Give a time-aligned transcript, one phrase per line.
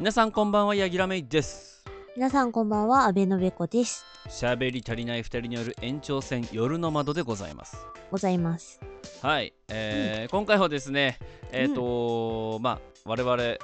[0.00, 1.84] 皆さんこんばんはヤギラメイです
[2.16, 4.06] 皆さんこんばんは、阿部のべこです。
[4.30, 7.76] 喋り足りない2人による延長戦夜の窓でございます
[8.10, 8.80] ございます。
[9.20, 11.18] はい、えー今回はですね
[11.52, 13.58] えっ、とまあ我々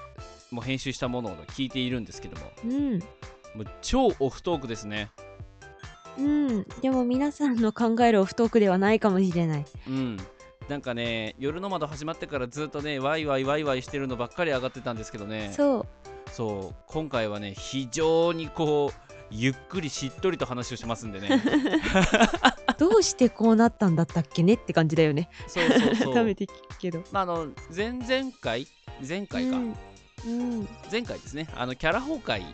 [0.51, 2.99] も編集したものを聞いているんですけどもうん。
[2.99, 5.11] もう超オフトークですね
[6.19, 6.67] うん。
[6.83, 9.65] でも皆さんの考えるオフトークではないかもしれない。
[9.89, 10.19] うん
[10.69, 15.87] なんかね夜の窓始まってからずっとねワイワイワイワイしてるのばっかり上がってたんですけどねそう。
[16.37, 21.43] そう今回はね非常にこうゆっくりしっとりと話をしますんでね
[22.77, 25.31] どうしてこうなったんだったっけねって感じだよね。
[25.49, 27.03] そうそうそう改めて聞くけど。
[27.11, 28.69] まあ、あの前々回
[29.07, 29.77] 前回か、うん。
[30.27, 30.69] うん。
[30.93, 32.45] 前回ですねあのキャラ崩壊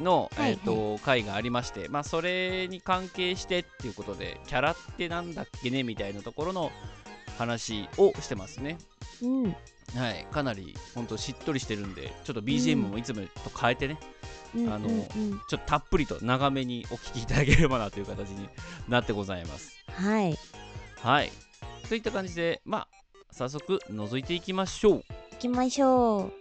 [0.00, 6.70] の、はいはいえー、と回がありまして、まあ、それに関係してっていうことでキャラってなんだっけねみたいなところの
[7.38, 8.78] 話をしてますね
[9.22, 9.44] うん。
[9.96, 13.98] はいかなりほんとしっとりしてるんでちょっと BGM もいつもと変えてね、
[14.54, 14.72] うん。
[14.72, 15.06] あのうんうん
[15.48, 18.48] ちょっとたっぷりと長めにお聞きいただければなという形に
[18.88, 20.38] なってございますはい。
[21.00, 21.32] はい
[21.88, 22.88] といった感じでまあ
[23.30, 26.32] 早速覗いていきましょう行きましょう。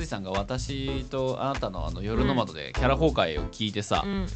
[0.00, 4.26] じさんが私とあなたのあの夜の窓でキャラ崩壊を聞いてさ、ん。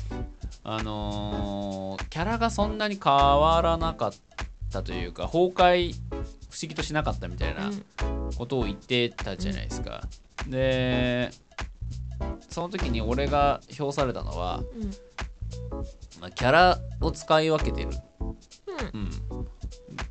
[0.66, 4.12] あのーキャラがそんなに変わらなかっ
[4.70, 7.70] たというか崩壊不思議としなかったみたいな
[8.36, 10.02] ことを言ってたじゃないですか、
[10.46, 11.30] で
[12.48, 14.62] その時に俺が評されたのは、
[16.20, 17.90] まあ、キャラを使い分けてる、
[18.92, 19.10] うん、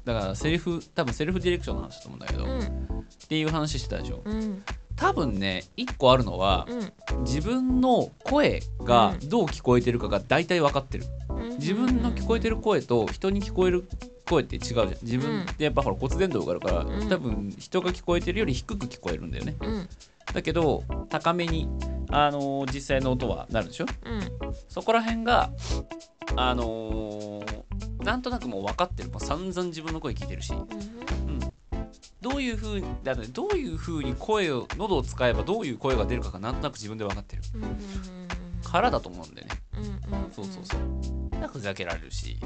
[0.03, 4.21] だからセリフ多分セルフディレクションの話だと思うんだけど、っていう話してたでしょ。
[4.25, 4.63] うん。
[5.03, 7.23] 多分ね一個あるのはうん。
[7.23, 11.03] 自分の声がどう聞こえてるかが大体分かってる。
[11.59, 13.85] 自分の聞こえてる声と人に聞こえる
[14.29, 14.89] 声って違うじゃん。
[15.01, 17.09] 自分ってやっぱほら骨伝導があるから、うん。
[17.09, 19.57] 多分人が聞こえてるより低く聞こえるんだよね。
[19.59, 19.89] うん。
[20.33, 21.67] だけど高めに、
[22.09, 23.85] あのー実際の音はなるでしょ？
[24.05, 24.21] うん。
[24.69, 25.51] そこら辺が
[26.37, 27.63] あのー
[28.05, 29.09] なんとなくもう分かってる。
[29.09, 30.53] もう散々自分の声聞いてるし
[32.23, 37.41] どういう風にだってどういう風に声を喉を使えばどういう声が出るかがなんとなく自分で分かってる。
[38.63, 39.53] からだと思うんだよね
[40.33, 40.79] そうそうそう。
[41.31, 42.39] だからふざけられるし。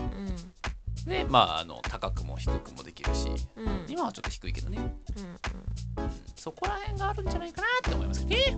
[1.05, 3.29] でまああの高くも低くもできるし。
[3.87, 8.57] 今はちょっと低いけどね、うん、そこら辺があるんじゃないかなって思いますえ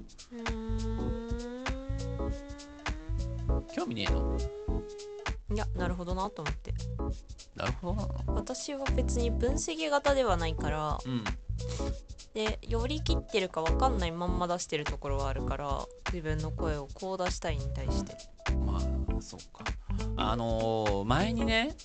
[3.74, 4.38] 興味ねえの？
[5.52, 6.74] いやなるほどなと思って。
[7.56, 8.08] なるほどな。
[8.08, 11.24] の私は別に分析型ではないからうん。
[12.34, 18.16] で寄り切ってるか分かんないまんま出してるところはあるから自分の声をこう出したいに対して。
[18.66, 19.64] まあそうか。
[20.16, 21.76] あのー前にね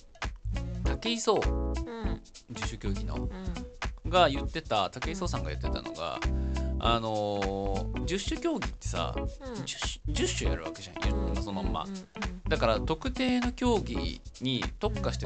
[0.83, 1.39] 武井壮。
[1.43, 2.21] うん。
[2.49, 3.15] 自主競技の。
[3.15, 4.09] うん。
[4.09, 6.19] が言ってた武井壮さんが言ってたのが
[6.85, 9.25] あのー十種競技ってさうん。
[9.25, 11.83] 10, 10種やるわけじゃん言ってそのまんま。
[11.83, 11.89] うん。
[11.89, 12.05] うん
[12.47, 15.25] だから特定の競技に特化して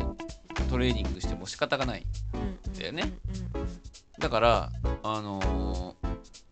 [0.69, 2.05] トレーニングしても仕方がない。
[2.33, 2.73] うん。
[2.73, 3.11] だよね
[3.55, 3.61] うん。
[3.61, 3.69] うん。
[4.19, 4.69] だから
[5.03, 6.09] あのー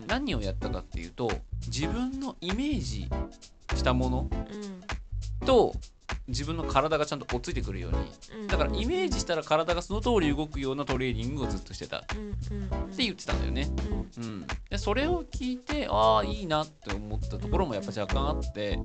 [0.08, 1.30] 何をやったかっていうと
[1.68, 3.10] 自分のイメージ
[3.76, 5.46] したものうん。
[5.46, 5.74] と
[6.28, 7.98] 自分の体がちゃんとこっついてくるように
[8.42, 8.48] うん。
[8.48, 11.98] だからイメージしたら体がその通り動くようなトレーニングをずっとしてた。
[11.98, 13.70] って言ってたんだよね。
[13.90, 13.98] うん。
[14.18, 18.80] うん、でそれを聞いてああいいなって思ったところもやっぱ若干あって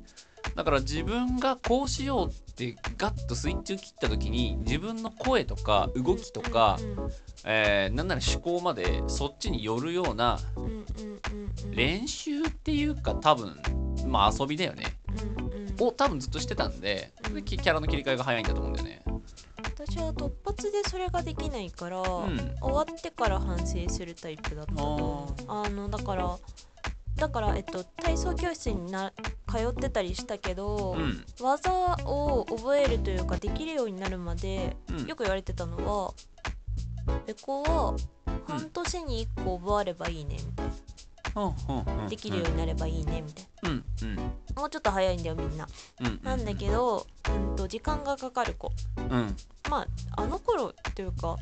[0.54, 6.78] だから自分がこうしようってガッとスイッチを切った時に自分の声とか動きとか、
[7.44, 10.38] えーなんなら思考までそっちに寄るような
[11.70, 13.56] 練習っていうか多分
[14.06, 14.84] まあ遊びだよね
[15.78, 19.02] を多分ずっとしてたんででキキャラの切り替えが早いんだと思うんだよね。
[19.56, 22.02] 私は突発でそれができないから、ん。
[22.60, 26.38] 終わってから反省するタイプだったあのだから
[27.16, 29.12] だから、えっと、体操教室にな
[29.48, 31.24] 通ってたりしたけど、うん。
[31.40, 31.72] 技
[32.04, 35.06] を覚えるというかできるようになるまで、うん。
[35.06, 36.14] よく言われてたのは
[37.26, 37.96] 「エコは
[38.46, 40.72] 半年に1個覚えればいいね」みたいな、
[42.08, 44.16] できるようになればいいねみたいうんうん。
[44.16, 44.22] な
[44.56, 45.66] もうちょっと早いんだよみんな。
[46.00, 48.70] うんなんだけど、うん、と時間がかかる子。
[48.96, 49.36] うん。
[49.70, 49.86] ま
[50.16, 51.36] ああの頃っていうか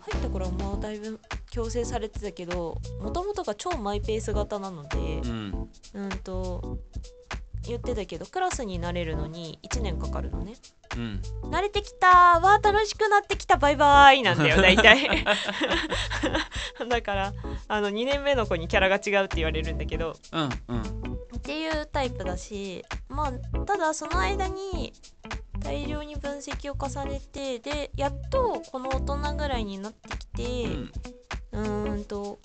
[0.00, 1.20] 入った頃はもうだいぶ
[1.50, 5.68] 強制されてたけどもともとが超マイペース型なのでうん。
[5.94, 6.78] うんと
[7.66, 10.54] 言ってたけどクラスになれるのに1年かかるのね。
[10.96, 11.22] うん。
[11.50, 15.24] 慣れてきたわー楽しくなってきたバイバイなんだよ大体。
[16.88, 17.32] だから
[17.68, 20.16] あの2年目の子にキャラが違うって言われるんだけど。
[20.32, 21.18] うんうん。
[21.36, 23.32] っていうタイプだしまあ
[23.64, 24.92] ただその間に
[25.60, 30.92] 大量に分析を重ねてでやっとこの大人ぐらいになってきてうん。
[31.52, 32.38] うーんと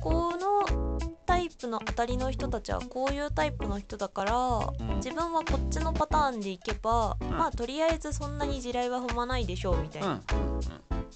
[0.00, 0.83] この
[1.24, 4.96] タイプの当たりの人たちはこういうタイプの人だからうん。
[4.96, 7.30] 自分はこっちのパターンでいけば、うん。
[7.30, 10.08] まあとりあえずそんなに地雷は踏まないでしょうみたいうん。
[10.08, 10.20] な。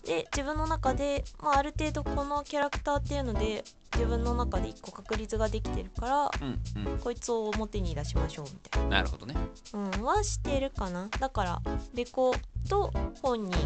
[0.05, 3.63] で自分の中で、まあ、ある程度このキャラクターっていうので
[3.93, 6.99] 自分の中で一個確立ができてるからうんうん。
[6.99, 9.03] こいつを表に出しましょうみたいな。
[9.03, 9.35] るほどね。
[9.73, 11.09] な、うん、はしてるかな。
[11.21, 11.63] だから
[11.95, 12.35] ベコ
[12.69, 12.91] と
[13.23, 13.57] 本人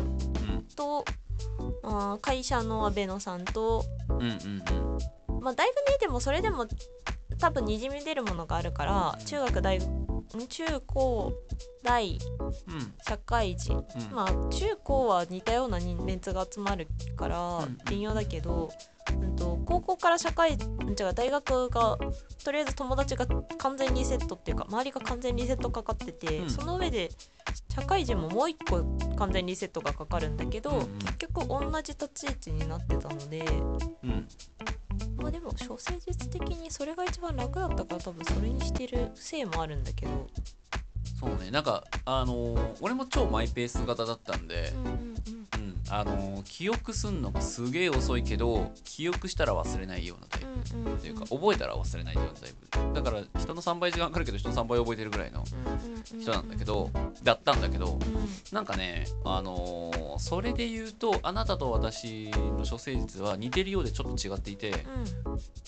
[0.50, 0.62] うん。
[0.76, 1.04] と、
[1.82, 4.62] うん、会社の阿部野さんとうんうん
[5.42, 6.66] まあだいぶねでもそれでも
[7.38, 9.80] 多分にじみ出るものがあるから中学大
[10.48, 11.32] 中高
[11.82, 12.18] 大
[13.06, 13.78] 社会人。
[13.78, 14.14] うん。
[14.14, 16.86] まあ中高は似たような人メンツが集まる
[17.16, 17.78] からうん。
[17.90, 18.70] 微妙だけど、
[19.20, 21.98] うん、と高校から社会うん違う大学が
[22.44, 23.26] とりあえず友達が
[23.58, 26.50] 完全リセットっていうか周りが完全リセットかかってて、うん。
[26.50, 27.10] その上で
[27.74, 28.84] 社会人ももう一個
[29.16, 30.98] 完全リセットがかかるんだけど、うんうん。
[31.18, 33.44] 結局同じ立ち位置になってたので
[34.04, 34.28] うん
[35.16, 40.28] まあでも小生術的にそれが一番楽だったから多分それにしてるせいもあるんだけど。
[41.20, 45.41] そうねなんかあのー俺も超マイペース型だったんでうんうんうんうん
[45.94, 50.46] あのー記憶すんのがすげえ遅いけど記憶したら忘れないようなタイプ。
[50.74, 52.94] うんうんうんというか覚えたら忘れないようなタイプ。
[52.94, 55.44] だから人の3倍時間かかるけど人の3倍覚えてるぐらいの
[56.04, 56.90] 人なんだけど
[57.22, 57.98] だったんだけど
[58.52, 64.86] なんかねあのーそれで言うとあなたと私の処世術は似てるようでちょっと違っていて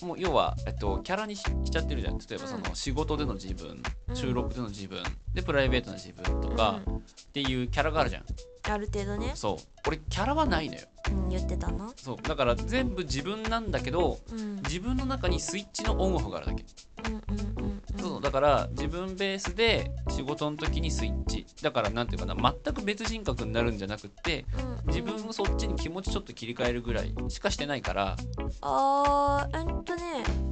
[0.02, 2.18] もう要は、えっと、キャラにししちゃってるじゃん。
[2.18, 5.02] 例えばその仕事での自分うん収録での自分
[5.34, 6.96] でプライベートな自分とかうん。
[6.96, 7.00] っ
[7.32, 8.24] ていうキャラがあるじゃん
[8.72, 9.56] ある程度ね、そう。
[9.86, 10.80] 俺キャラはないのよ。
[11.08, 12.16] うん、言ってたな、そう。
[12.22, 16.64] だから全部自分なんだけどうん、自分の中にスイッチのオンオフがあるだけ。
[17.06, 17.20] うんうん
[17.58, 18.00] うんうん。
[18.00, 21.46] そうだから自分ベースで仕事の時にスイッチ。
[21.62, 24.46] だからなんていうかな全く別人格になるんじゃなくって
[24.84, 28.16] うん自分をそっちに気持ちちょっと切り替えるぐらいしかしてないから。
[28.62, 30.02] あーえっとね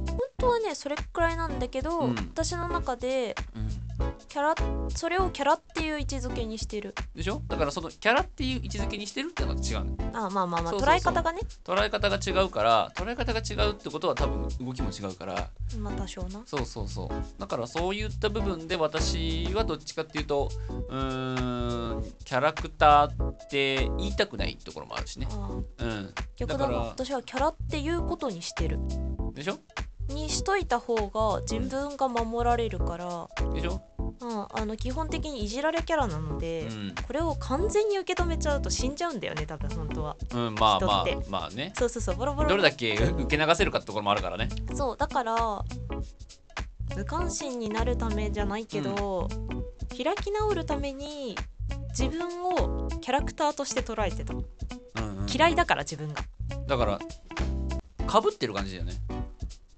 [0.07, 2.15] 本当はねそれくらいなんだけど、うん。
[2.15, 3.72] 私の中でうん
[4.29, 4.55] キャラ
[4.89, 6.95] それをキャラっていう位置づけにしてる。
[7.15, 7.41] でしょ？
[7.47, 9.97] だからそのキャラっていう位置づけにしてるっていうのが違うの。
[10.13, 10.89] あまあまあまあそうそうそう。
[10.89, 11.41] 捉え方がね。
[11.63, 15.49] 捉え方が違うから捉え方が違うってことは多分動きも違うから。
[15.77, 16.41] まあ多少な。
[16.45, 17.09] そうそうそう。
[17.39, 20.49] だからそういった部分で私はどっちかっていうと
[20.89, 25.27] うーんキャラクターって言いたくないところもあるしね。
[25.79, 26.13] うん。
[26.35, 28.79] 逆だだからな私はキャラっていうことにしてる。
[29.33, 29.57] でしょ？
[30.09, 33.81] にしといた方が自分が守られるから、でしょ？
[34.23, 40.15] うん、あの基本的にいじられキャラなので、うん、これを完全に受け止めちゃうと死んじゃうんだよね多分本当は。
[40.33, 41.73] うん、まあまあまあね。
[41.75, 44.47] そうそうそうボロボロどれだけ受け流せるかってところもあるからね。
[44.73, 45.63] そうだから
[46.95, 49.27] 無関心になるためじゃないけど、
[49.89, 51.35] 開き直るために
[51.89, 54.33] 自分をキャラクターとして捉えてた。
[54.33, 54.43] うんうん
[55.33, 56.21] 嫌いだから自分が。
[56.67, 56.99] だから
[58.05, 58.93] かぶってる感じだよね。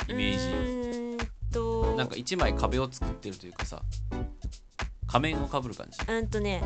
[0.10, 0.38] イメージ。
[0.38, 1.96] うーんと。
[1.96, 3.82] なんか一枚壁を作ってるというかさ
[5.16, 5.98] 仮面をかぶる感じ。
[6.12, 6.62] うんとね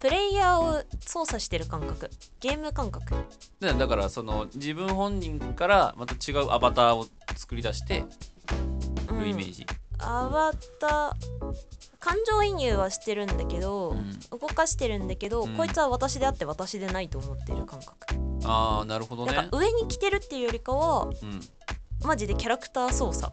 [0.00, 2.10] プレイヤーを操作してる感覚。
[2.40, 3.14] ゲーム感覚。
[3.58, 8.04] でだからその自分本人からまた違うアバターを作り出して
[9.08, 9.66] るイメージ、
[9.98, 11.54] アバター
[12.00, 14.38] 感情移入はしてるんだけど、うん。
[14.38, 15.56] 動かしてるんだけど、うん。
[15.56, 17.96] こいつは私であって私でないと思ってる感覚、
[18.44, 19.32] ああなるほどね。
[19.32, 21.40] なんか上に来てるっていうよりかはうん。
[22.02, 23.32] マジでキャラクター操作、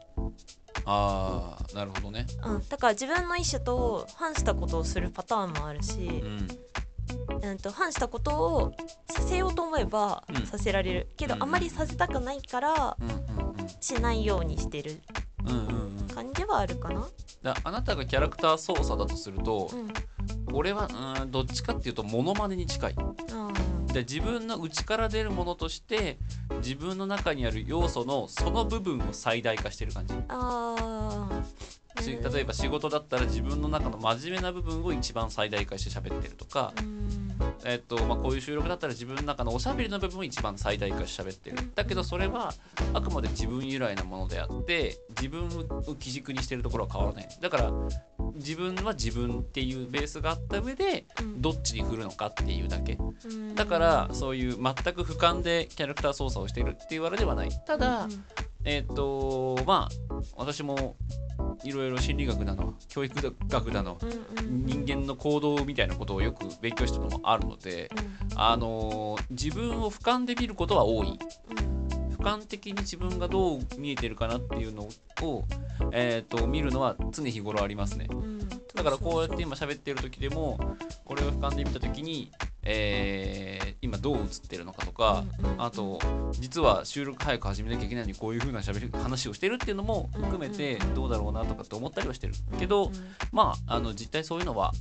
[0.86, 2.26] ああなるほどね。
[2.44, 6.48] うん、だから自分の意思と反したことをするパターンもあるし、うん
[7.44, 8.74] うん、と反したことを
[9.10, 10.46] させようと思えばうん。
[10.48, 11.44] させられる、けどうん。
[11.44, 12.98] あまりさせたくないから
[13.80, 15.02] しないようにしてる
[16.14, 17.08] 感じはあるかな、
[17.42, 19.92] だあなたがキャラクター操作だとするとう、ん。
[20.54, 22.94] 俺はうーんどっちかっていうとモノマネに近い。
[22.94, 23.41] うん
[23.92, 26.18] で自分の内から出るものとして
[26.58, 30.14] 自分の中にある要素のその部分を最大化してる感じ。
[30.30, 31.28] あ
[31.96, 37.22] 例えば仕事だったら自分の中の真面目な部分を一番最大化して喋ってるとか、うん。
[37.64, 41.58] えっとまあ、こういう収録だったら自分の中のおしゃべりの部分を一番最大化して喋ってる。
[41.76, 42.54] だけどそれは
[42.94, 45.48] あくまで自分由来なものであって自分
[45.88, 47.30] を基軸にしてるところは変わらない。
[47.40, 47.72] だから
[48.36, 51.42] 自分は自分っていうベースがあった上でうん。
[51.42, 52.98] どっちに振るのかっていうだけ。
[53.26, 53.56] うん。
[53.56, 57.50] だからそういう全く俯瞰でキャラクター操作をしているっていうあれではない。
[57.66, 58.26] ただ、うん。
[58.64, 60.96] えっ、とまあ私も
[61.64, 63.98] いろいろ心理学だの教育学だの
[64.44, 67.90] 人間の行動みたいなことをよく勉強したのもあるので、
[68.36, 71.20] あのー自分を俯瞰で見ることは多い。
[72.12, 74.84] 俯瞰的に自分がどう見えてるかなっていうの
[75.24, 75.46] を、
[75.92, 78.08] えー、と見るのは常日頃ありますね。
[78.76, 80.60] だからこうやって今喋ってる時でも
[81.04, 82.32] これを俯瞰で見た時に、
[82.64, 85.26] えー今どう映ってるのかとか、
[85.58, 86.00] あと
[86.34, 92.34] 実は収録早く始めなきゃいけないのにこういう風な喋り話をしてるっていうのも含めてどうだろうなとかって思ったりはしてる。
[92.60, 92.94] けど、うん
[93.32, 94.72] まああの実際そういうのは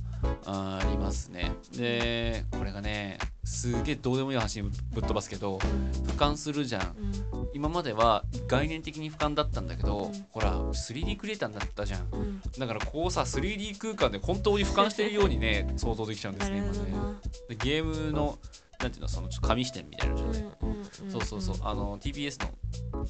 [0.45, 1.51] ありますね。
[1.75, 6.95] でこれがねすげえどうでもいい話にぶっ飛ばすけど俯瞰するじゃん。
[7.33, 7.49] うん。
[7.53, 10.25] 今までは概念的に俯瞰だったんだけど、うん。
[10.31, 12.07] ほら 3D クリエイターになったじゃん。
[12.11, 12.41] うん。
[12.57, 17.15] だからこうさ 3D 空間で本当に俯瞰してるようにね想像できちゃうんですなね今ね。
[17.49, 18.37] でゲームの
[18.79, 20.85] なんていうのそのちょっと紙視点みたいなのじゃない、うんうんん。
[21.11, 21.55] そうそうそう。
[21.61, 22.51] あの TPS の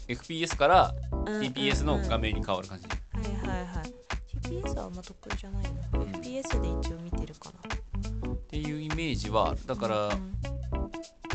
[0.07, 3.93] FPS から TPS の画面に変わる感じ、はいはいはい。
[4.47, 5.69] TPS はあんま得意じゃないな、
[5.99, 6.07] うん。
[6.11, 7.10] FPS で一応見
[9.11, 10.31] メージはだから、うん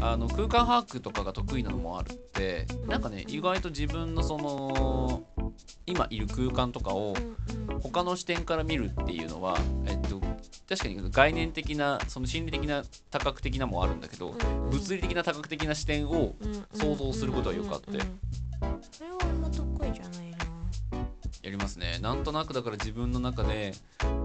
[0.03, 5.25] あの空間把握とかが得意なのもあるってなんかね意外と自分のその
[5.87, 7.17] 今いる空間とかを
[7.81, 9.57] 他の視点から見るっていうのは、
[9.87, 10.21] えっと、
[10.69, 16.35] 確かに概念的なその心理的な多角的なもあるんだけどうん物理的な多角的な視点を
[16.75, 17.99] 想像することはよくあって
[21.47, 22.01] やりますね。
[22.03, 23.73] なんとなくだから自分の中で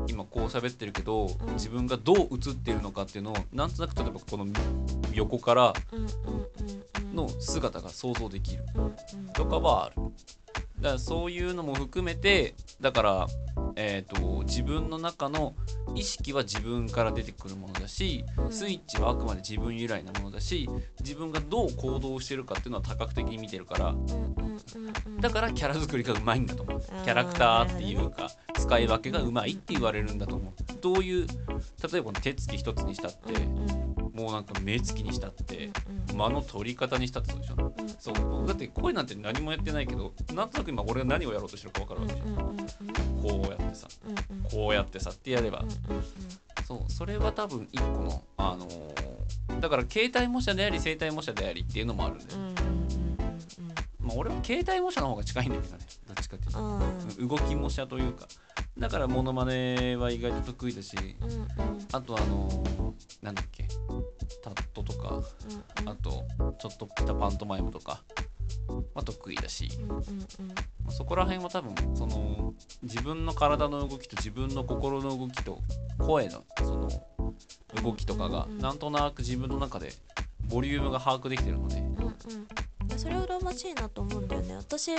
[0.08, 1.54] 今こう喋ってるけどうん。
[1.54, 4.48] 自分がどう映っているのかっていうのをなんとなく例えばこの
[5.14, 5.74] 横から
[7.14, 8.64] の姿が想像できる
[9.36, 9.96] とかはある。
[10.82, 13.28] だからそういうのも含めてだから、
[13.76, 15.54] えー、と自分の中の
[15.96, 18.52] 意識は自分から出てくるものだしうん。
[18.52, 20.68] スイッチはあくまで自分由来なものだし
[21.00, 23.96] 自分がどう行動してるかっていうのは多角的に見てるから
[25.20, 26.78] だからキャラ作りがうまいんだと思う。
[26.78, 30.54] うんキャラクターっていうか使い分けがうまいって言われるんだと思う。
[30.82, 31.28] どういう
[31.92, 35.72] 例えば手つき一つにしたってうんうんもうなんか目つきにしたって
[36.10, 36.18] うん。
[36.18, 37.56] 間の取り方にしたってそうでしょ。
[37.58, 38.12] うんそ
[38.44, 42.36] うだって声なんて何もやってないけどなんとなく今俺が何をやろうとしてるか分かるわけじゃん
[43.22, 43.88] こうやってさ
[44.52, 45.64] こうやってさってやれば。
[46.68, 52.81] そうそれは多分一個のあのーだから携帯模写であり生体模写でありっていうのもあるんで、うんうんうん
[54.02, 55.84] まあ俺は携帯模写の方が近いんだけどね。
[56.08, 56.60] どっちかっていうと。
[56.60, 56.80] うん。
[56.80, 58.28] うん動き模写というか。
[58.78, 60.96] だからモノマネは意外と得意だし。
[61.22, 61.48] うんうん。
[61.92, 62.92] あとあのー
[63.22, 63.68] なんだっけ。
[64.44, 65.16] タットとか。
[65.16, 66.26] うんあと
[66.60, 68.02] ちょっとしたパントマイムとか。
[68.94, 69.70] は得意だし。
[69.82, 70.04] うんうんうん。
[70.04, 70.06] ま
[70.88, 72.54] あそこら辺は多分その
[72.84, 75.60] 自分の体の動きと自分の心の動きと
[76.00, 76.90] 声のその
[77.84, 79.94] 動きとかがうんうんなんとなく自分の中で
[80.48, 82.12] ボリュームが把握できてるので、うんうん。
[82.81, 84.56] いやそれは羨ましいなと思うんだよね。
[84.56, 84.92] 私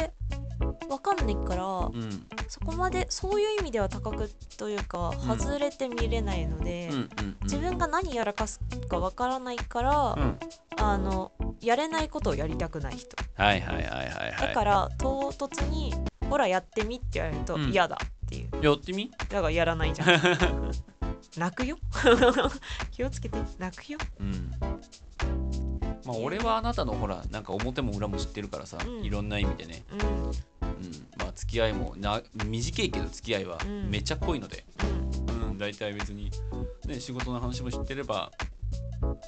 [0.89, 5.39] わかんないからうん、そこまでそういう意味では高くというかうん。
[5.39, 7.37] 外れて見れないので、うんうんうん。
[7.43, 10.39] 自分が何やらかすかわからないから、うん。
[10.79, 13.17] あのやれないことをやりたくない人。
[13.35, 14.49] はいはいはいはいはい。
[14.49, 15.95] だから唐突に
[16.29, 17.71] 「ほらやってみ」って言われるとうん。
[17.71, 19.11] 嫌だっていう、やってみ？
[19.29, 20.09] だからやらないじゃん。
[21.37, 21.77] 泣くよ？
[22.91, 23.39] 気をつけて。
[23.59, 23.99] 泣くよ？
[24.21, 24.51] うん
[26.05, 29.05] まあ俺はあなたのほらなんか表も裏も知ってるからさ、うん。
[29.05, 29.99] いろんな意味でね、うん。
[29.99, 30.33] うん、
[31.19, 33.91] まあ付き合いもな短いけど付き合いはうん。
[33.91, 34.65] めっちゃ濃いので、
[35.29, 35.51] うん。
[35.51, 36.31] うん、大体別に、
[36.87, 38.31] ね、仕事の話も知ってれば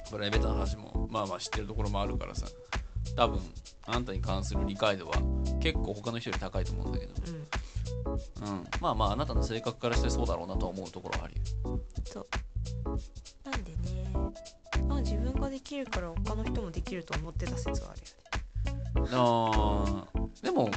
[0.09, 2.47] プライベートの話もまあまあ知ってるところもあるからさ。
[3.15, 3.39] 多分
[3.85, 5.13] あんたに関する理解度は
[5.61, 8.53] 結構他の人より高いと思うんだけど、うん。
[8.57, 11.79] うん、まあまああなたの性格からしてそうだろうなとは思うところはあるよ。
[12.03, 12.27] そう
[15.65, 19.09] きるから他の人もできると思ってた説はあるよね。
[19.11, 20.69] あーでも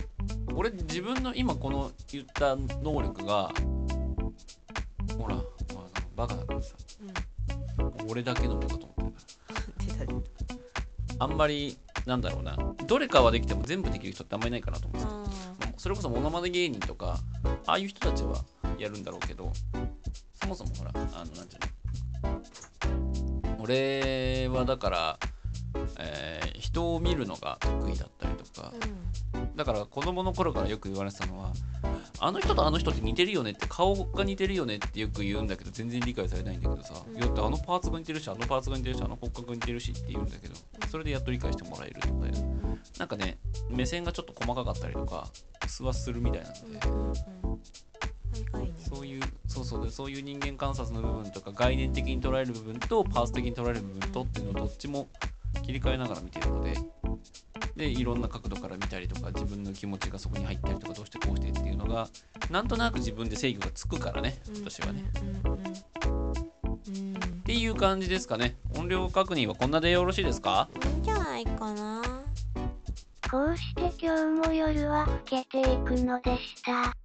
[0.54, 3.52] 俺自分の今この言った能力が
[5.16, 6.74] ほら、まあ、バカだからさ。
[8.08, 10.18] 俺だけのものだと思ってるから
[11.20, 11.76] あんまり
[12.06, 12.56] なんだろうな。
[12.86, 17.18] どれかはできても全部できる人ってあんまりいないかなと思ってあそれこそモノマネ芸人とか
[17.66, 18.42] ああいう人たちは
[18.78, 19.52] やるんだろうけど
[20.40, 21.67] そもそもほらあのなんていうの
[23.68, 25.18] 俺はだから、
[25.98, 29.56] えー人を見るのが得意だったりとかーうん。
[29.56, 31.52] だから子供の頃からよく言われてたのは
[32.18, 37.16] あの人とあの人って似てるよねって顔が似てるよねってよく言うんだけど全然理解されないんだけどさ、うん。
[37.16, 40.54] いやだってあのパーツが似てるしあのパーツが似てるしあの骨格が似てるしって言うんだけど
[40.90, 42.14] それでやっと理解してもらえるとか
[42.98, 43.04] な。
[43.04, 43.38] んかね
[43.70, 45.28] 目線がちょっと細かかったりとか
[45.66, 47.18] 素はするみたいなんで、うんうん
[48.78, 55.08] そういうそうそうでそういう人間観察の部分とか概念的に捉える部分とパーツ的に捉える部分とっていうのをどっちも
[55.62, 56.76] 切り替えながら見てるので
[57.76, 62.08] でいろんな角度から見たりとか自分の気持ちがそこに入ったりとかどうしてこうしてっていうのが
[62.50, 65.04] なんとなく自分で制御がつくからね私はね、
[67.38, 68.56] っていう感じですかね。
[68.76, 70.68] 音量確認はこんなでよろしいですか？
[70.84, 72.02] いいんじゃないかな。
[73.30, 76.96] こうして今日も夜は更けていくのでした。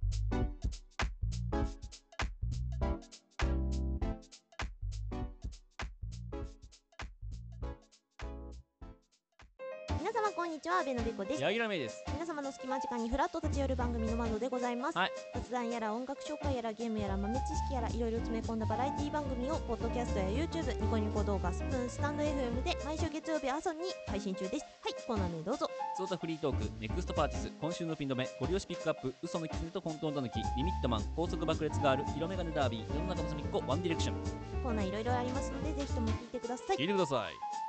[10.36, 11.40] こんにちは阿部のべこです。
[11.40, 12.02] 柳楽芽衣です。
[12.12, 15.12] 皆様の隙間時間にフラッと立ち寄る番組の窓でございます、はい。
[15.32, 24.66] 雑談やら音楽紹介やらゲームやら豆知識やらいろいろ詰め込んだバラエティ番組をポッドキャストや YouTube ニコニコ動画スプーンスタンド FM で毎週月曜日朝に配信中です。
[24.82, 25.70] はいコーナー名どうぞ。
[25.98, 34.16] 普通たフリートークネクストパーティス今週のピン止めゴリ押しピックアップ嘘の狐と混沌たぬきリミットマン高速爆裂ガール色眼鏡ダービー世の中の隅っこワンディレクション。
[34.64, 36.76] コーナーいろいろありますのでぜひとも聞いてください。
[36.76, 37.63] 聞いてください